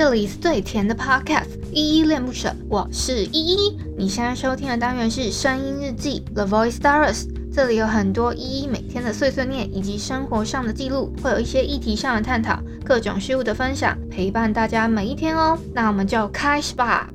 [0.00, 3.78] 这里是最甜的 Podcast，依依恋不舍，我是依依。
[3.98, 15.58] 你现在收听的单元是声音日记 The Voice Diaries，这里有很多依依每天的碎碎念以及生活上的记录，会有一些议题上的探讨，各种事物的分享，陪伴大家每一天哦。
[15.74, 17.10] 那我们就开始吧，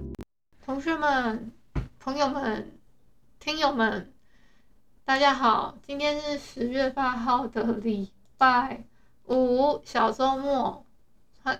[0.64, 1.52] 同学们、
[2.00, 2.72] 朋友们、
[3.40, 4.14] 听友们，
[5.04, 8.84] 大家好，今天是十月八号的礼拜
[9.26, 10.86] 五，小周末。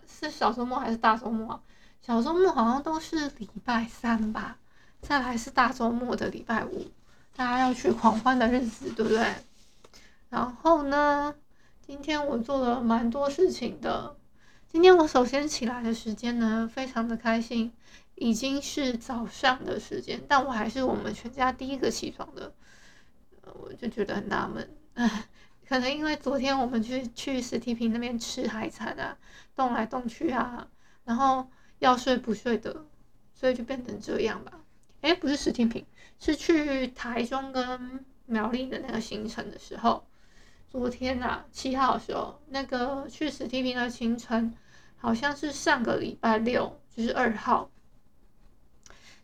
[0.08, 1.62] 是小周末还是大周末啊？
[2.02, 4.58] 小周末好像都是礼拜三吧，
[5.02, 6.86] 再来是大周末的礼拜五，
[7.36, 9.36] 大家要去狂欢的日子，对不对？
[10.30, 11.34] 然后呢，
[11.86, 14.16] 今天我做了蛮多事情的。
[14.68, 17.72] 今天我首先起来的时间呢，非常的开心，
[18.16, 22.54] 已经是早上的时间，但我还是我们全家第一个起床的，
[23.54, 25.26] 我就觉得很纳闷，唉。
[25.68, 29.18] 可能因为昨天我们去去实体坪那边吃海产啊，
[29.56, 30.68] 动来动去啊，
[31.04, 31.48] 然后
[31.80, 32.86] 要睡不睡的，
[33.34, 34.52] 所以就变成这样吧。
[35.02, 35.86] 哎，不是实体坪，
[36.20, 40.06] 是去台中跟苗栗的那个行程的时候，
[40.68, 44.54] 昨天啊七号的时候，那个去实体坪的行程
[44.98, 47.70] 好像是上个礼拜六，就是二号，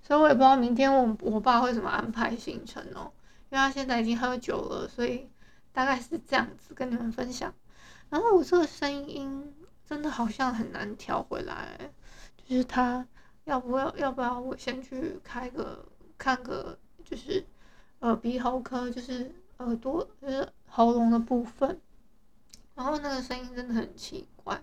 [0.02, 3.12] 所以我也不知道明天我我爸会怎么安排行程哦，
[3.52, 5.28] 因为他现在已经喝酒了，所以。
[5.74, 7.54] 大概是这样子跟你们分享，
[8.10, 9.54] 然后我这个声音
[9.86, 11.78] 真的好像很难调回来，
[12.46, 13.08] 就是他
[13.46, 15.86] 要不要要不要我先去开个
[16.18, 17.46] 看个就是
[18.00, 21.80] 耳鼻喉科，就是耳朵就是喉咙的部分，
[22.76, 24.62] 然后那个声音真的很奇怪，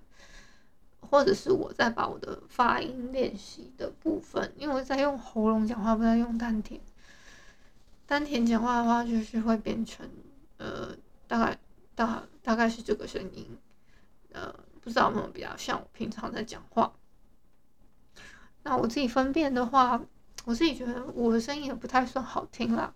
[1.00, 6.78] 或者是我在把我的发音练习的部分，因为我在用喉咙讲话，不在用丹田，
[8.06, 10.06] 丹田讲话的话就是会变成。
[10.58, 10.94] 呃，
[11.26, 11.58] 大概
[11.94, 13.58] 大大概是这个声音，
[14.32, 16.92] 呃，不知道有没有比较像我平常在讲话。
[18.64, 20.00] 那我自己分辨的话，
[20.44, 22.92] 我自己觉得我的声音也不太算好听啦，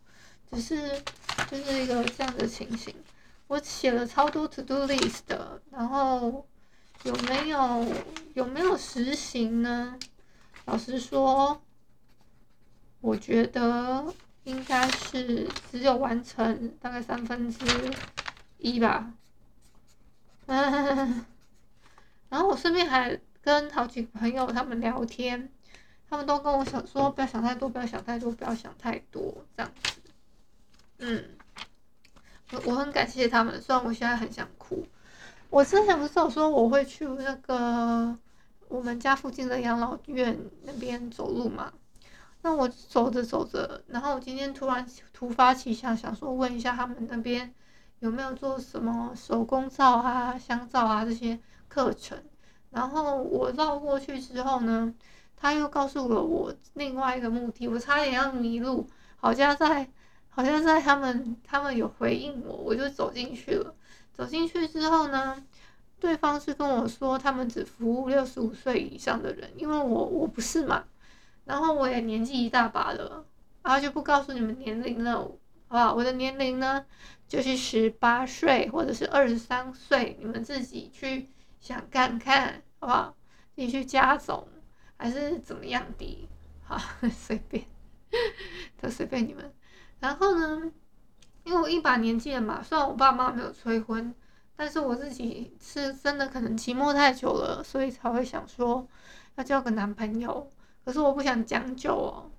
[0.50, 1.02] 只是
[1.50, 2.95] 就是一个这样的情形。
[3.46, 6.46] 我写了超多 to do list 的，然后
[7.05, 7.86] 有没有
[8.34, 9.98] 有没有实行呢？
[10.67, 11.62] 老实说，
[13.00, 14.12] 我觉得。
[14.45, 17.64] 应该是只有完成大概三分之
[18.58, 19.13] 一吧，
[20.47, 21.25] 嗯，
[22.29, 25.51] 然后我顺便还跟好几个朋友他们聊天，
[26.11, 30.01] 他们都跟我想说不要想太多，不要想太多，不要想太多这样子，
[30.98, 31.24] 嗯，
[32.53, 34.86] 我我很感谢他们，虽然我现在很想哭。
[35.51, 38.17] 我之前不是有说我会去那个
[38.69, 41.73] 我们家附近的养老院那边走路嘛？
[42.42, 47.55] 那我走着走着，然后我今天突然突发奇想，想说问一下他们那边
[48.01, 51.39] 有没有做什么手工皂啊、香皂啊这些
[51.69, 52.20] 课程。
[52.70, 54.92] 然后我绕过去之后呢，
[55.36, 58.89] 他又告诉了我另外一个目的，我差点要迷路。
[59.17, 59.89] 好像在，
[60.30, 63.73] 好像在他们他们有回应我，我就走进去了。
[64.13, 65.41] 走进去之后呢，
[66.01, 70.83] 对方是跟我说他们只服务六十五岁以上的人，因为我我不是嘛。
[71.45, 73.27] 然后我也年纪一大把了，
[73.63, 75.39] 然后就不告诉你们年龄了，好
[75.69, 75.95] 不好？
[75.95, 76.85] 我的年龄呢，
[77.27, 81.29] 就是十八岁或者是二十三岁，你们自己去
[81.61, 83.17] 想看看，好不好？
[83.55, 84.47] 自己去加总
[84.97, 86.29] 还是怎么样的？
[86.63, 86.79] 好，
[87.11, 87.64] 随便，
[88.80, 89.53] 都随便你们。
[89.98, 90.73] 然后呢，
[91.45, 94.14] 因为我一把年纪了嘛，虽然我爸妈没有催婚，
[94.57, 98.86] 但是我自己是真的可能寂寞太久了，所以才会想说
[99.35, 100.51] 要交个男朋友。
[100.84, 102.30] 可是我不想将就哦，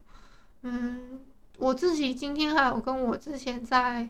[0.63, 1.21] 嗯，
[1.57, 4.09] 我自己今天还有跟我之前在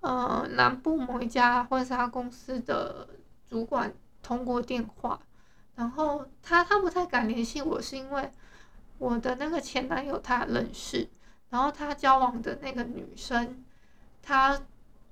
[0.00, 3.08] 呃南部某一家婚纱公司的
[3.48, 5.20] 主管通过电话，
[5.76, 8.30] 然后他他不太敢联系我，是因为
[8.98, 11.08] 我的那个前男友他认识，
[11.50, 13.64] 然后他交往的那个女生，
[14.20, 14.60] 他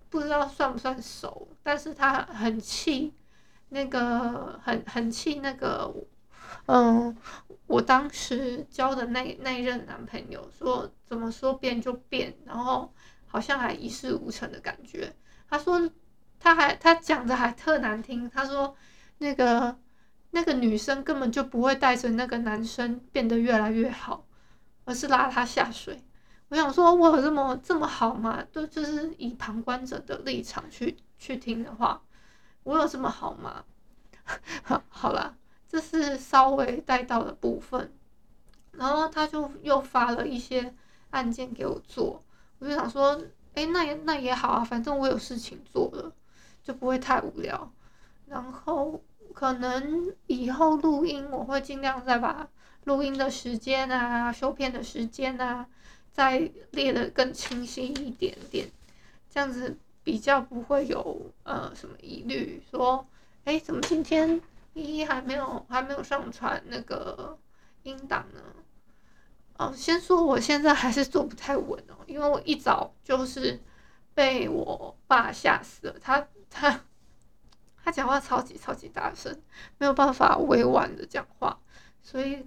[0.09, 3.15] 不知道算不算熟，但是他很气
[3.69, 5.95] 那个很很气那个。
[6.67, 7.17] 嗯，
[7.67, 12.93] 我当时交的那那一任男朋友说，怎么说变就变，然后
[13.27, 15.13] 好像还一事无成的感觉。
[15.49, 15.91] 他说，
[16.39, 18.75] 他还他讲的还特难听，他说
[19.19, 19.77] 那个
[20.31, 24.25] 那个女生根本就不会带着那个男生变得越来越好，
[24.85, 26.01] 而是拉他下水。
[26.51, 28.45] 我想说，我有这么这么好吗？
[28.53, 32.01] 都就是以旁观者的立场去去听的话，
[32.63, 33.65] 我有这么好吗？
[34.63, 35.37] 好，好了。
[35.71, 37.93] 这是稍微带到的部分，
[38.73, 40.75] 然后他就又发了一些
[41.11, 42.21] 案件给我做，
[42.59, 43.23] 我就想说，
[43.55, 46.13] 哎，那也那也好啊，反正我有事情做了，
[46.61, 47.73] 就不会太无聊。
[48.27, 49.01] 然后
[49.33, 52.49] 可能以后录音我会尽量再把
[52.85, 55.65] 录音的时间啊、修片的时间啊，
[56.11, 58.69] 再列得更清晰一点点，
[59.33, 63.07] 这样子比较不会有呃什么疑虑，说，
[63.45, 64.41] 哎，怎么今天
[64.75, 67.39] 依依还没有还没有上传那个
[67.83, 68.41] 音档呢？
[69.59, 73.61] 哦，先说我现在还是坐不太稳哦，因为我一早就是
[74.15, 76.81] 被我爸吓死了，他 他
[77.83, 79.43] 他讲话超级超级大声，
[79.79, 81.59] 没有办法委婉的讲话，
[82.03, 82.47] 所以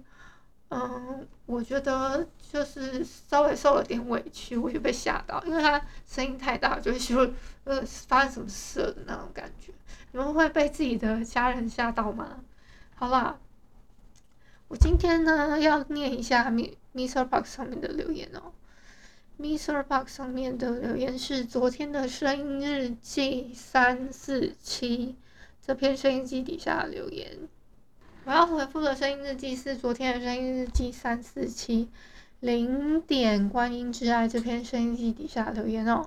[0.74, 7.30] 嗯，我觉得就是稍微受了点委屈，我就被吓到，因为他声音太大，就是说
[7.62, 9.72] 呃发生什么事了的那种感觉。
[10.12, 12.42] 你们会被自己的家人吓到吗？
[12.94, 13.38] 好啦，
[14.68, 16.52] 我今天呢要念一下。
[16.94, 18.52] MixerBox 上面的留言哦
[19.40, 25.16] ，MixerBox 上面的留言是昨天的声音日记三四七
[25.60, 27.48] 这篇声音日记底下的留言，
[28.26, 31.90] 我要回复的声音日记是昨天的声音日记三四七
[32.40, 36.06] 零点观音之爱这篇声音日记底下留言哦，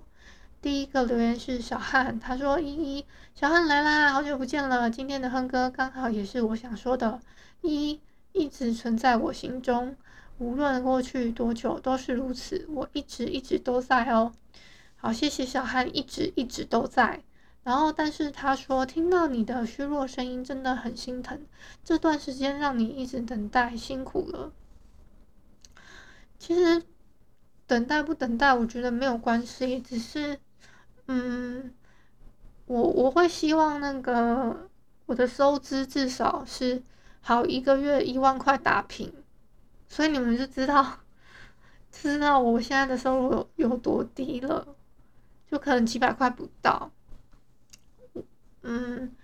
[0.59, 3.05] 第一个留言是小汉，他说依依
[3.35, 7.21] 小汉来啦，好久不见了，今天的哼歌刚好也是我想说的，
[7.61, 9.95] 依依一直存在我心中。
[10.39, 14.31] 无论过去多久都是如此，我一直一直都在哦。
[14.95, 17.21] 好，谢谢小汉一直一直都在。
[17.67, 21.45] 然后，但是他说听到你的虚弱声音真的很心疼，
[21.83, 24.53] 这段时间让你一直等待，辛苦了。
[26.39, 26.81] 其实
[27.65, 30.39] 等待不等待，我觉得没有关系，只是
[31.07, 31.73] 嗯，
[32.67, 34.69] 我我会希望那个
[35.05, 36.81] 我的收支至少是
[37.19, 39.11] 好一个月一万块打平。
[39.89, 40.99] 所以你们就知道，
[41.91, 44.77] 知道我现在的收入有多低了，
[45.51, 46.89] 就可能几百块不到。
[48.69, 49.15] 嗯，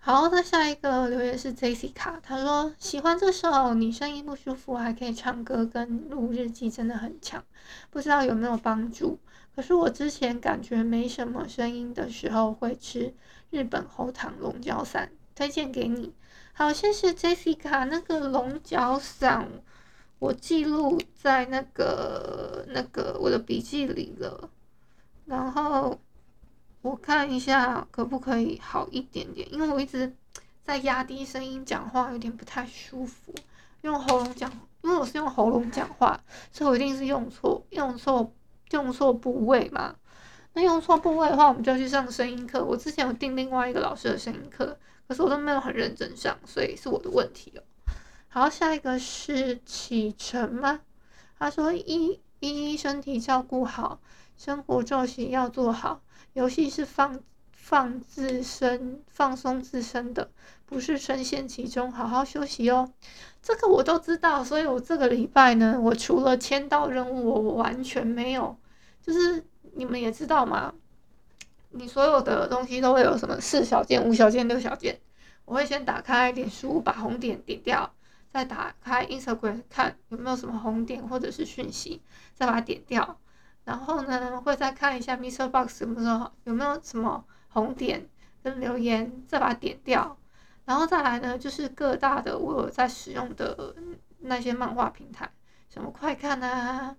[0.00, 7.44] 好，那下一个留言是 Jessica，他说喜欢这首，你声音不舒服还可以唱歌跟录日记，真的很强，
[7.88, 9.20] 不知道有没有帮助。
[9.54, 13.14] 可是我之前感觉没什么声音的时候，会吃
[13.50, 16.12] 日本喉糖龙角散，推荐给你。
[16.52, 17.84] 好，谢谢 Jessica。
[17.84, 19.48] 那个龙角散，
[20.18, 24.50] 我记录在那个那个我的笔记里了。
[25.26, 26.00] 然后
[26.82, 30.14] 我看一下可不可以好一点点，因为我一直
[30.62, 33.34] 在压低声音讲话，有点不太舒服。
[33.82, 34.50] 用喉咙讲，
[34.82, 36.20] 因为我是用喉咙讲话，
[36.52, 38.32] 所以我一定是用错、用错、
[38.70, 39.94] 用错部位嘛。
[40.54, 42.64] 那用错部位的话，我们就要去上声音课。
[42.64, 44.78] 我之前有订另外一个老师的声音课。
[45.06, 47.62] 可是我都没有很认真上，所以是我的问题哦。
[48.28, 50.80] 好，下一个是启程吗？
[51.38, 54.00] 他说：一一身体照顾好，
[54.36, 56.02] 生活作息要做好。
[56.38, 57.18] 游戏是放
[57.50, 60.30] 放自身放松自身的，
[60.66, 61.90] 不是深陷其中。
[61.90, 62.92] 好好休息哦。
[63.42, 68.56] 这个我都知道，所以我这个礼拜呢，我除了签到任务，我完全没有。
[69.02, 69.44] 就是
[69.74, 70.72] 你们也知道嘛。
[71.70, 75.00] 你所有的东西都会有什么四小件、五小件、六小件？
[75.44, 77.92] 我会先打开脸书，把红点点掉，
[78.32, 82.00] 再打开 Instagram 看有没有什么红点或者是讯息，
[82.32, 83.18] 再把它点掉。
[83.68, 85.46] 然后呢，会再看一下 Mr.
[85.50, 88.08] Box 有没有有没有什么红点
[88.42, 90.16] 跟留言，再把它点掉。
[90.64, 93.74] 然后再来呢，就是各大的我有在使用的
[94.20, 95.30] 那些漫画平台，
[95.68, 96.96] 什么快看啊、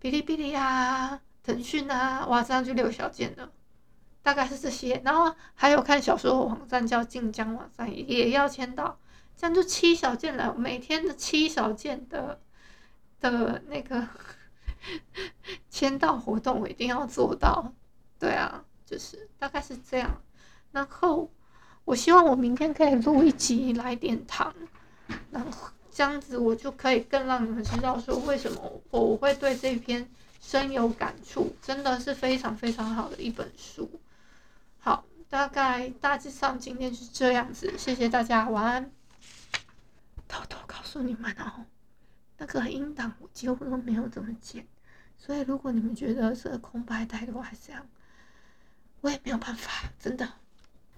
[0.00, 3.50] 哔哩哔哩啊、腾讯啊，哇，这样就六小件了。
[4.22, 8.96] 大概是这些，然后还有看小说网站叫晋江网站，也要签到，
[9.36, 10.54] 这样就七小件了。
[10.56, 12.40] 每天的七小件的
[13.20, 14.06] 的那个
[15.70, 17.72] 签到活动，我一定要做到。
[18.18, 20.20] 对啊，就是大概是这样。
[20.72, 21.30] 然后
[21.84, 24.54] 我希望我明天可以录一集来点糖，
[25.30, 30.08] 然后这样子我就可以更让你们知道说为什么我会对这篇
[30.40, 33.88] 深有感触，真的是非常非常好的一本书。
[34.78, 38.90] 好，大概大致上今天是这样子，谢谢大家，晚安。
[40.26, 41.64] 偷偷告诉你们哦，
[42.38, 44.66] 那个音档我几乎都没有怎么剪，
[45.18, 47.86] 所以如果你们觉得是空白带的话，还是这样，
[49.00, 50.26] 我也没有办法，真的。